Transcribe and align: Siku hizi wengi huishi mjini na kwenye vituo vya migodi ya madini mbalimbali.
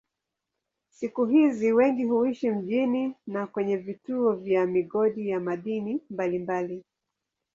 Siku 0.89 1.25
hizi 1.25 1.71
wengi 1.73 2.05
huishi 2.05 2.51
mjini 2.51 3.15
na 3.27 3.47
kwenye 3.47 3.77
vituo 3.77 4.33
vya 4.35 4.65
migodi 4.67 5.29
ya 5.29 5.39
madini 5.39 6.01
mbalimbali. 6.09 6.83